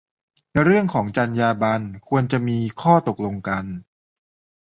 [0.51, 3.65] ในเรื่องของจรรยาบรรณ ควรจะมีข้อตกลงกัน